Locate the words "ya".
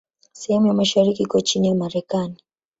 0.67-0.73, 1.67-1.75